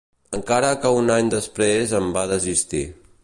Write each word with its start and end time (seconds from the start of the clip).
Encara 0.37 0.71
que 0.85 0.91
un 1.01 1.11
any 1.17 1.29
després 1.35 1.95
en 2.01 2.11
va 2.17 2.27
desistir. 2.35 2.85